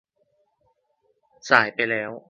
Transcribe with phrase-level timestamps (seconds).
[1.49, 2.11] สายไปแล้ว